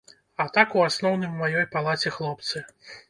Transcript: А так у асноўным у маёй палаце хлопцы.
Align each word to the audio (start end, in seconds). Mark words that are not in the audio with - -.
А 0.45 0.47
так 0.55 0.71
у 0.79 0.81
асноўным 0.85 1.35
у 1.35 1.41
маёй 1.43 1.67
палаце 1.77 2.13
хлопцы. 2.17 2.65